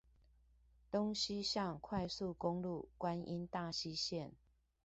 [0.91, 4.31] 東西向快速公路觀音大溪線